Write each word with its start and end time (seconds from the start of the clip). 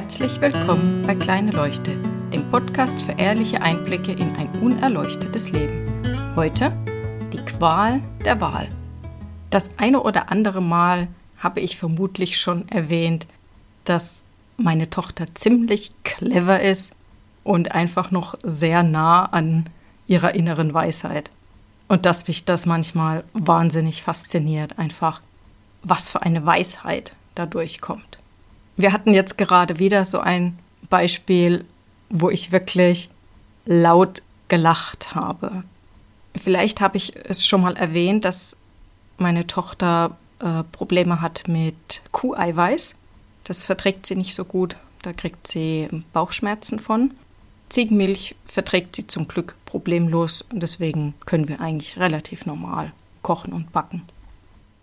Herzlich 0.00 0.40
willkommen 0.40 1.02
bei 1.02 1.16
Kleine 1.16 1.50
Leuchte, 1.50 1.96
dem 2.32 2.48
Podcast 2.50 3.02
für 3.02 3.18
ehrliche 3.18 3.62
Einblicke 3.62 4.12
in 4.12 4.36
ein 4.36 4.48
unerleuchtetes 4.60 5.50
Leben. 5.50 5.90
Heute 6.36 6.72
die 7.32 7.38
Qual 7.38 8.00
der 8.24 8.40
Wahl. 8.40 8.68
Das 9.50 9.76
eine 9.76 10.00
oder 10.00 10.30
andere 10.30 10.62
Mal 10.62 11.08
habe 11.38 11.58
ich 11.58 11.76
vermutlich 11.76 12.38
schon 12.38 12.68
erwähnt, 12.68 13.26
dass 13.82 14.24
meine 14.56 14.88
Tochter 14.88 15.34
ziemlich 15.34 15.90
clever 16.04 16.60
ist 16.60 16.92
und 17.42 17.72
einfach 17.72 18.12
noch 18.12 18.36
sehr 18.44 18.84
nah 18.84 19.24
an 19.24 19.68
ihrer 20.06 20.32
inneren 20.32 20.72
Weisheit. 20.72 21.32
Und 21.88 22.06
dass 22.06 22.28
mich 22.28 22.44
das 22.44 22.66
manchmal 22.66 23.24
wahnsinnig 23.32 24.04
fasziniert, 24.04 24.78
einfach 24.78 25.22
was 25.82 26.08
für 26.08 26.22
eine 26.22 26.46
Weisheit 26.46 27.16
da 27.34 27.46
durchkommt. 27.46 28.17
Wir 28.78 28.92
hatten 28.92 29.12
jetzt 29.12 29.36
gerade 29.36 29.80
wieder 29.80 30.04
so 30.04 30.20
ein 30.20 30.56
Beispiel, 30.88 31.64
wo 32.10 32.30
ich 32.30 32.52
wirklich 32.52 33.10
laut 33.66 34.22
gelacht 34.46 35.16
habe. 35.16 35.64
Vielleicht 36.36 36.80
habe 36.80 36.96
ich 36.96 37.14
es 37.24 37.44
schon 37.44 37.62
mal 37.62 37.76
erwähnt, 37.76 38.24
dass 38.24 38.56
meine 39.18 39.48
Tochter 39.48 40.16
äh, 40.38 40.62
Probleme 40.70 41.20
hat 41.20 41.48
mit 41.48 42.02
Kuheiweiß. 42.12 42.94
Das 43.42 43.64
verträgt 43.64 44.06
sie 44.06 44.14
nicht 44.14 44.36
so 44.36 44.44
gut. 44.44 44.76
Da 45.02 45.12
kriegt 45.12 45.48
sie 45.48 45.88
Bauchschmerzen 46.12 46.78
von. 46.78 47.10
Ziegenmilch 47.70 48.36
verträgt 48.46 48.94
sie 48.94 49.08
zum 49.08 49.26
Glück 49.26 49.56
problemlos 49.66 50.44
deswegen 50.52 51.14
können 51.26 51.48
wir 51.48 51.60
eigentlich 51.60 51.98
relativ 51.98 52.46
normal 52.46 52.92
kochen 53.22 53.52
und 53.52 53.72
backen. 53.72 54.02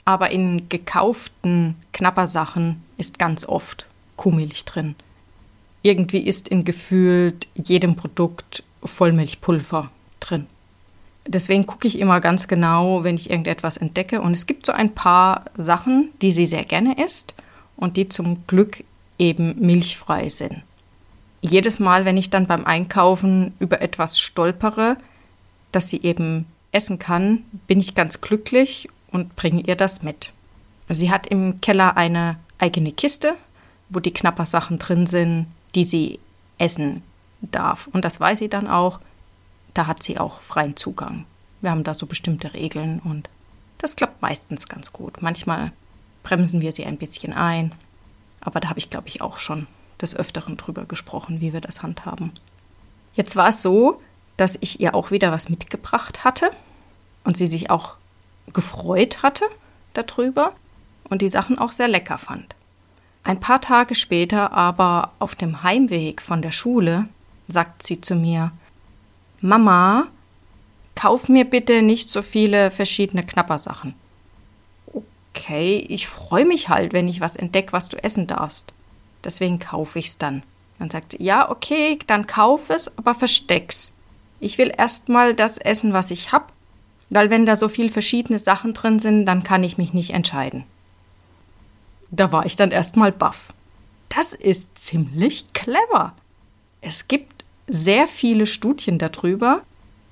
Aber 0.06 0.32
in 0.32 0.70
gekauften 0.70 1.76
Knappersachen 1.92 2.84
ist 2.98 3.18
ganz 3.20 3.44
oft 3.44 3.88
Kuhmilch 4.16 4.64
drin. 4.66 4.96
Irgendwie 5.82 6.20
ist 6.20 6.48
in 6.48 6.64
gefühlt 6.64 7.48
jedem 7.56 7.96
Produkt 7.96 8.64
Vollmilchpulver 8.84 9.90
drin. 10.20 10.48
Deswegen 11.28 11.66
gucke 11.66 11.88
ich 11.88 12.00
immer 12.00 12.22
ganz 12.22 12.48
genau, 12.48 13.04
wenn 13.04 13.16
ich 13.16 13.30
irgendetwas 13.32 13.78
entdecke. 13.78 14.22
Und 14.22 14.34
es 14.34 14.46
gibt 14.46 14.66
so 14.66 14.72
ein 14.72 14.94
paar 14.94 15.46
Sachen, 15.56 16.12
die 16.22 16.32
sie 16.32 16.46
sehr 16.46 16.64
gerne 16.64 17.04
isst 17.04 17.34
und 17.76 17.98
die 17.98 18.10
zum 18.10 18.46
Glück 18.46 18.84
eben 19.18 19.60
milchfrei 19.60 20.30
sind. 20.30 20.62
Jedes 21.42 21.80
Mal, 21.80 22.06
wenn 22.06 22.18
ich 22.18 22.30
dann 22.30 22.48
beim 22.48 22.66
Einkaufen 22.66 23.54
über 23.60 23.82
etwas 23.82 24.20
stolpere, 24.20 24.98
das 25.72 25.90
sie 25.90 26.02
eben 26.02 26.46
essen 26.72 27.00
kann, 27.00 27.44
bin 27.68 27.80
ich 27.80 27.96
ganz 27.96 28.22
glücklich 28.22 28.90
und 29.16 29.36
bringe 29.36 29.62
ihr 29.62 29.76
das 29.76 30.04
mit. 30.04 30.32
Sie 30.90 31.10
hat 31.10 31.26
im 31.26 31.62
Keller 31.62 31.98
eine 31.98 32.38
eigene 32.60 32.92
Kiste, 32.92 33.34
wo 33.90 34.00
die 34.00 34.14
Knappersachen 34.14 34.78
drin 34.78 35.08
sind, 35.08 35.48
die 35.74 35.84
sie 35.84 36.20
essen 36.58 37.02
darf. 37.42 37.88
Und 37.88 38.06
das 38.06 38.20
weiß 38.20 38.40
sie 38.40 38.50
dann 38.50 38.68
auch. 38.68 39.00
Da 39.74 39.88
hat 39.88 40.04
sie 40.04 40.20
auch 40.20 40.42
freien 40.42 40.76
Zugang. 40.76 41.26
Wir 41.62 41.72
haben 41.72 41.84
da 41.84 41.94
so 41.94 42.06
bestimmte 42.06 42.54
Regeln 42.54 43.00
und 43.04 43.30
das 43.78 43.96
klappt 43.96 44.22
meistens 44.22 44.68
ganz 44.68 44.94
gut. 44.94 45.22
Manchmal 45.22 45.72
bremsen 46.24 46.62
wir 46.62 46.72
sie 46.72 46.86
ein 46.86 46.98
bisschen 46.98 47.34
ein, 47.34 47.74
aber 48.42 48.60
da 48.60 48.70
habe 48.70 48.80
ich, 48.80 48.90
glaube 48.90 49.08
ich, 49.08 49.22
auch 49.22 49.38
schon 49.38 49.68
des 50.02 50.16
Öfteren 50.16 50.58
drüber 50.58 50.86
gesprochen, 50.86 51.42
wie 51.42 51.54
wir 51.54 51.62
das 51.62 51.84
handhaben. 51.84 52.32
Jetzt 53.16 53.36
war 53.36 53.50
es 53.50 53.62
so, 53.62 54.02
dass 54.38 54.58
ich 54.60 54.80
ihr 54.82 54.94
auch 54.94 55.12
wieder 55.12 55.32
was 55.32 55.50
mitgebracht 55.50 56.24
hatte 56.24 56.52
und 57.24 57.38
sie 57.38 57.48
sich 57.48 57.70
auch 57.70 57.96
gefreut 58.54 59.24
hatte 59.24 59.46
darüber 59.94 60.54
und 61.10 61.22
die 61.22 61.30
Sachen 61.30 61.58
auch 61.58 61.72
sehr 61.72 61.88
lecker 61.88 62.18
fand. 62.18 62.56
Ein 63.24 63.40
paar 63.40 63.62
Tage 63.62 63.96
später 63.96 64.52
aber 64.54 65.12
auf 65.20 65.36
dem 65.36 65.64
Heimweg 65.64 66.22
von 66.22 66.42
der 66.42 66.52
Schule 66.52 67.08
sagt 67.48 67.84
sie 67.84 68.02
zu 68.02 68.16
mir, 68.16 68.52
Mama, 69.42 70.08
kauf 70.96 71.30
mir 71.30 71.46
bitte 71.46 71.82
nicht 71.82 72.10
so 72.10 72.22
viele 72.22 72.72
verschiedene 72.72 73.24
Knappersachen. 73.24 73.94
Okay, 75.36 75.86
ich 75.90 76.08
freue 76.08 76.46
mich 76.46 76.70
halt, 76.70 76.94
wenn 76.94 77.08
ich 77.08 77.20
was 77.20 77.36
entdecke, 77.36 77.74
was 77.74 77.90
du 77.90 78.02
essen 78.02 78.28
darfst. 78.28 78.74
Deswegen 79.24 79.60
kaufe 79.60 80.00
ich's 80.00 80.18
dann. 80.18 80.44
Dann 80.80 80.90
sagt 80.90 81.12
sie, 81.14 81.24
ja, 81.24 81.50
okay, 81.50 82.00
dann 82.08 82.28
kauf 82.28 82.70
es, 82.70 82.98
aber 82.98 83.14
versteck's. 83.14 83.94
Ich 84.40 84.58
will 84.58 84.72
erstmal 84.76 85.36
das 85.36 85.58
essen, 85.58 85.94
was 85.94 86.12
ich 86.12 86.32
hab 86.32 86.52
weil 87.10 87.30
wenn 87.30 87.46
da 87.46 87.56
so 87.56 87.68
viel 87.68 87.90
verschiedene 87.90 88.40
Sachen 88.40 88.74
drin 88.74 89.00
sind, 89.00 89.26
dann 89.26 89.44
kann 89.44 89.64
ich 89.64 89.78
mich 89.78 89.94
nicht 89.94 90.12
entscheiden. 90.12 90.64
Da 92.12 92.32
war 92.32 92.46
ich 92.46 92.56
dann 92.56 92.72
erstmal 92.72 93.12
baff. 93.12 93.54
Das 94.10 94.34
ist 94.34 94.78
ziemlich 94.78 95.54
clever. 95.54 96.14
Es 96.82 97.08
gibt 97.08 97.44
sehr 97.68 98.08
viele 98.08 98.46
Studien 98.46 98.98
darüber, 98.98 99.62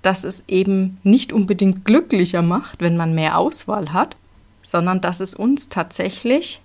dass 0.02 0.24
es 0.24 0.50
eben 0.50 1.00
nicht 1.04 1.32
unbedingt 1.32 1.86
glücklicher 1.86 2.42
macht, 2.42 2.82
wenn 2.82 2.98
man 2.98 3.16
mehr 3.16 3.38
Auswahl 3.38 3.94
hat, 3.94 4.18
sondern 4.62 5.02
dass 5.02 5.20
es 5.20 5.36
uns 5.36 5.70
tatsächlich 5.70 6.62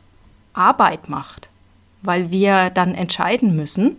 Arbeit 0.53 1.09
macht, 1.09 1.49
weil 2.03 2.31
wir 2.31 2.71
dann 2.71 2.95
entscheiden 2.95 3.55
müssen, 3.55 3.97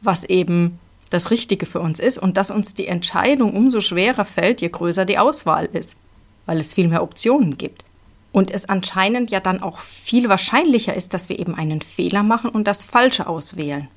was 0.00 0.24
eben 0.24 0.78
das 1.10 1.30
Richtige 1.30 1.66
für 1.66 1.80
uns 1.80 1.98
ist 2.00 2.18
und 2.18 2.36
dass 2.36 2.50
uns 2.50 2.74
die 2.74 2.86
Entscheidung 2.86 3.54
umso 3.54 3.80
schwerer 3.80 4.24
fällt, 4.24 4.60
je 4.60 4.68
größer 4.68 5.04
die 5.04 5.18
Auswahl 5.18 5.66
ist, 5.66 5.98
weil 6.46 6.58
es 6.58 6.74
viel 6.74 6.88
mehr 6.88 7.02
Optionen 7.02 7.58
gibt. 7.58 7.84
Und 8.32 8.50
es 8.50 8.68
anscheinend 8.68 9.30
ja 9.30 9.40
dann 9.40 9.62
auch 9.62 9.78
viel 9.78 10.28
wahrscheinlicher 10.28 10.94
ist, 10.94 11.14
dass 11.14 11.28
wir 11.28 11.38
eben 11.38 11.54
einen 11.54 11.80
Fehler 11.80 12.22
machen 12.22 12.50
und 12.50 12.68
das 12.68 12.84
Falsche 12.84 13.26
auswählen. 13.26 13.88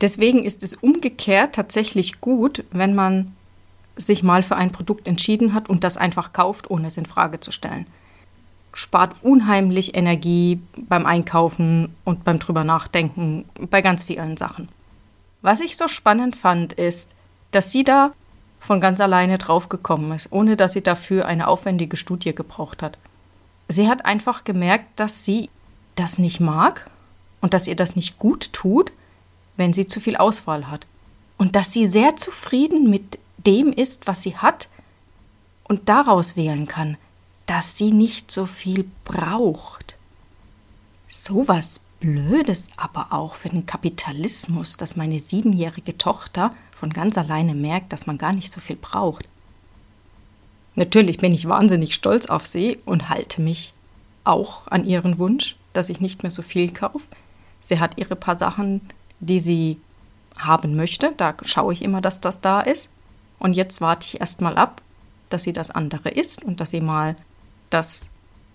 Deswegen 0.00 0.44
ist 0.44 0.62
es 0.62 0.74
umgekehrt 0.74 1.54
tatsächlich 1.54 2.20
gut, 2.20 2.64
wenn 2.70 2.94
man 2.94 3.32
sich 3.96 4.22
mal 4.22 4.42
für 4.42 4.56
ein 4.56 4.70
Produkt 4.70 5.06
entschieden 5.06 5.54
hat 5.54 5.68
und 5.68 5.84
das 5.84 5.96
einfach 5.96 6.32
kauft, 6.32 6.70
ohne 6.70 6.86
es 6.86 6.96
in 6.96 7.06
Frage 7.06 7.40
zu 7.40 7.52
stellen. 7.52 7.86
Spart 8.72 9.16
unheimlich 9.22 9.94
Energie 9.94 10.60
beim 10.76 11.04
Einkaufen 11.04 11.94
und 12.04 12.24
beim 12.24 12.38
drüber 12.38 12.64
nachdenken 12.64 13.44
bei 13.68 13.82
ganz 13.82 14.04
vielen 14.04 14.36
Sachen. 14.36 14.68
Was 15.42 15.60
ich 15.60 15.76
so 15.76 15.88
spannend 15.88 16.36
fand, 16.36 16.72
ist, 16.72 17.16
dass 17.50 17.72
sie 17.72 17.84
da 17.84 18.12
von 18.58 18.80
ganz 18.80 19.00
alleine 19.00 19.38
draufgekommen 19.38 20.12
ist, 20.12 20.30
ohne 20.32 20.56
dass 20.56 20.72
sie 20.72 20.82
dafür 20.82 21.26
eine 21.26 21.48
aufwendige 21.48 21.96
Studie 21.96 22.34
gebraucht 22.34 22.82
hat. 22.82 22.98
Sie 23.68 23.88
hat 23.88 24.04
einfach 24.04 24.44
gemerkt, 24.44 25.00
dass 25.00 25.24
sie 25.24 25.48
das 25.94 26.18
nicht 26.18 26.40
mag 26.40 26.90
und 27.40 27.54
dass 27.54 27.66
ihr 27.66 27.76
das 27.76 27.96
nicht 27.96 28.18
gut 28.18 28.52
tut, 28.52 28.92
wenn 29.56 29.72
sie 29.72 29.86
zu 29.86 30.00
viel 30.00 30.16
Auswahl 30.16 30.70
hat. 30.70 30.86
Und 31.38 31.56
dass 31.56 31.72
sie 31.72 31.88
sehr 31.88 32.16
zufrieden 32.16 32.90
mit 32.90 33.18
dem 33.38 33.72
ist, 33.72 34.06
was 34.06 34.22
sie 34.22 34.36
hat 34.36 34.68
und 35.64 35.88
daraus 35.88 36.36
wählen 36.36 36.66
kann, 36.66 36.98
dass 37.46 37.78
sie 37.78 37.92
nicht 37.92 38.30
so 38.30 38.44
viel 38.44 38.88
braucht. 39.04 39.96
Sowas 41.08 41.80
Blödes 42.00 42.70
aber 42.78 43.12
auch 43.12 43.34
für 43.34 43.50
den 43.50 43.66
Kapitalismus, 43.66 44.78
dass 44.78 44.96
meine 44.96 45.20
siebenjährige 45.20 45.98
Tochter 45.98 46.52
von 46.72 46.90
ganz 46.90 47.18
alleine 47.18 47.54
merkt, 47.54 47.92
dass 47.92 48.06
man 48.06 48.16
gar 48.16 48.32
nicht 48.32 48.50
so 48.50 48.58
viel 48.60 48.76
braucht. 48.76 49.28
Natürlich 50.76 51.18
bin 51.18 51.34
ich 51.34 51.46
wahnsinnig 51.46 51.94
stolz 51.94 52.24
auf 52.26 52.46
sie 52.46 52.78
und 52.86 53.10
halte 53.10 53.42
mich 53.42 53.74
auch 54.24 54.66
an 54.68 54.86
ihren 54.86 55.18
Wunsch, 55.18 55.56
dass 55.74 55.90
ich 55.90 56.00
nicht 56.00 56.22
mehr 56.22 56.30
so 56.30 56.40
viel 56.40 56.72
kaufe. 56.72 57.08
Sie 57.60 57.78
hat 57.78 57.98
ihre 57.98 58.16
paar 58.16 58.36
Sachen, 58.36 58.80
die 59.20 59.40
sie 59.40 59.78
haben 60.38 60.76
möchte. 60.76 61.12
Da 61.18 61.34
schaue 61.42 61.74
ich 61.74 61.82
immer, 61.82 62.00
dass 62.00 62.20
das 62.20 62.40
da 62.40 62.62
ist. 62.62 62.90
Und 63.38 63.52
jetzt 63.52 63.82
warte 63.82 64.06
ich 64.06 64.20
erstmal 64.20 64.56
ab, 64.56 64.80
dass 65.28 65.42
sie 65.42 65.52
das 65.52 65.70
andere 65.70 66.08
isst 66.08 66.44
und 66.44 66.60
dass 66.60 66.70
sie 66.70 66.80
mal 66.80 67.16
das 67.68 68.08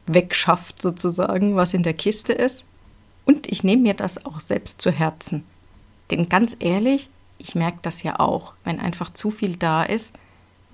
wegschafft 0.07 0.81
sozusagen, 0.81 1.55
was 1.55 1.75
in 1.75 1.83
der 1.83 1.93
Kiste 1.93 2.33
ist. 2.33 2.65
Und 3.25 3.47
ich 3.51 3.63
nehme 3.63 3.81
mir 3.81 3.93
das 3.93 4.25
auch 4.25 4.39
selbst 4.39 4.81
zu 4.81 4.91
Herzen. 4.91 5.43
Denn 6.11 6.29
ganz 6.29 6.55
ehrlich, 6.59 7.09
ich 7.37 7.55
merke 7.55 7.79
das 7.81 8.03
ja 8.03 8.19
auch. 8.19 8.53
Wenn 8.63 8.79
einfach 8.79 9.11
zu 9.11 9.31
viel 9.31 9.55
da 9.57 9.83
ist, 9.83 10.15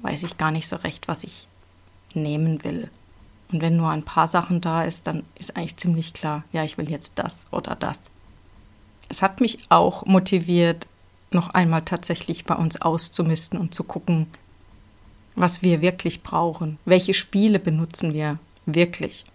weiß 0.01 0.23
ich 0.23 0.37
gar 0.37 0.51
nicht 0.51 0.67
so 0.67 0.75
recht, 0.77 1.07
was 1.07 1.23
ich 1.23 1.47
nehmen 2.13 2.63
will. 2.63 2.89
Und 3.51 3.61
wenn 3.61 3.77
nur 3.77 3.89
ein 3.89 4.03
paar 4.03 4.27
Sachen 4.27 4.61
da 4.61 4.83
ist, 4.83 5.07
dann 5.07 5.23
ist 5.37 5.55
eigentlich 5.55 5.77
ziemlich 5.77 6.13
klar, 6.13 6.43
ja, 6.51 6.63
ich 6.63 6.77
will 6.77 6.89
jetzt 6.89 7.19
das 7.19 7.47
oder 7.51 7.75
das. 7.75 8.09
Es 9.09 9.21
hat 9.21 9.41
mich 9.41 9.59
auch 9.69 10.05
motiviert, 10.05 10.87
noch 11.31 11.49
einmal 11.49 11.83
tatsächlich 11.83 12.45
bei 12.45 12.55
uns 12.55 12.81
auszumisten 12.81 13.59
und 13.59 13.73
zu 13.73 13.83
gucken, 13.83 14.27
was 15.35 15.61
wir 15.61 15.81
wirklich 15.81 16.23
brauchen. 16.23 16.77
Welche 16.85 17.13
Spiele 17.13 17.59
benutzen 17.59 18.13
wir 18.13 18.37
wirklich? 18.65 19.25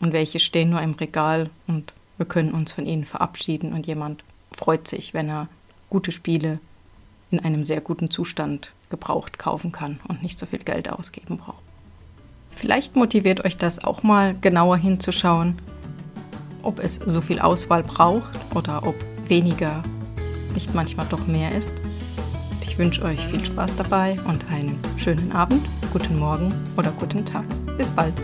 Und 0.00 0.12
welche 0.12 0.40
stehen 0.40 0.70
nur 0.70 0.82
im 0.82 0.92
Regal 0.92 1.50
und 1.66 1.92
wir 2.16 2.26
können 2.26 2.52
uns 2.52 2.72
von 2.72 2.86
ihnen 2.86 3.04
verabschieden 3.04 3.72
und 3.72 3.86
jemand 3.86 4.22
freut 4.52 4.86
sich, 4.88 5.14
wenn 5.14 5.28
er 5.28 5.48
gute 5.90 6.12
Spiele 6.12 6.60
in 7.30 7.40
einem 7.40 7.64
sehr 7.64 7.80
guten 7.80 8.10
Zustand 8.10 8.72
gebraucht 8.90 9.38
kaufen 9.38 9.72
kann 9.72 10.00
und 10.08 10.22
nicht 10.22 10.38
so 10.38 10.46
viel 10.46 10.60
Geld 10.60 10.88
ausgeben 10.88 11.36
braucht. 11.38 11.62
Vielleicht 12.52 12.94
motiviert 12.94 13.44
euch 13.44 13.56
das 13.56 13.82
auch 13.82 14.04
mal 14.04 14.36
genauer 14.40 14.76
hinzuschauen, 14.76 15.58
ob 16.62 16.78
es 16.78 16.94
so 16.94 17.20
viel 17.20 17.40
Auswahl 17.40 17.82
braucht 17.82 18.38
oder 18.54 18.86
ob 18.86 18.94
weniger 19.26 19.82
nicht 20.54 20.74
manchmal 20.74 21.06
doch 21.10 21.26
mehr 21.26 21.54
ist? 21.54 21.76
Ich 22.62 22.78
wünsche 22.78 23.02
euch 23.02 23.20
viel 23.26 23.44
Spaß 23.44 23.76
dabei 23.76 24.18
und 24.26 24.44
einen 24.50 24.78
schönen 24.96 25.32
Abend, 25.32 25.64
guten 25.92 26.18
Morgen 26.18 26.52
oder 26.76 26.90
guten 26.92 27.24
Tag. 27.24 27.44
Bis 27.76 27.90
bald. 27.90 28.14